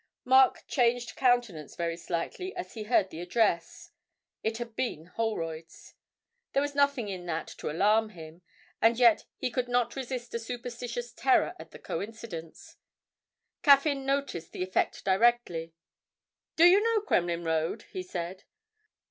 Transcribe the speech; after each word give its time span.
Mark 0.25 0.63
changed 0.67 1.15
countenance 1.15 1.75
very 1.75 1.95
slightly 1.95 2.55
as 2.55 2.73
he 2.73 2.85
heard 2.85 3.11
the 3.11 3.21
address 3.21 3.91
it 4.41 4.57
had 4.57 4.75
been 4.75 5.05
Holroyd's. 5.05 5.93
There 6.53 6.61
was 6.63 6.73
nothing 6.73 7.07
in 7.07 7.27
that 7.27 7.47
to 7.59 7.69
alarm 7.69 8.09
him, 8.09 8.41
and 8.81 8.97
yet 8.97 9.25
he 9.37 9.51
could 9.51 9.67
not 9.67 9.95
resist 9.95 10.33
a 10.33 10.39
superstitious 10.39 11.13
terror 11.13 11.53
at 11.59 11.69
the 11.69 11.77
coincidence. 11.77 12.77
Caffyn 13.61 14.03
noticed 14.03 14.53
the 14.53 14.63
effect 14.63 15.05
directly. 15.05 15.75
'Do 16.55 16.65
you 16.65 16.81
know 16.81 17.01
Kremlin 17.01 17.43
Road?' 17.43 17.83
he 17.91 18.01
said. 18.01 18.45